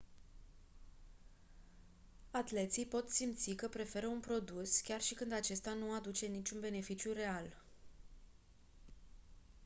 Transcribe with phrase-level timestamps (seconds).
[2.31, 7.13] atleții pot simți că preferă un produs chiar și când acesta nu aduce niciun beneficiu
[7.13, 7.57] real